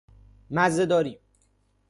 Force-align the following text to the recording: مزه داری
مزه 0.49 0.85
داری 0.85 1.19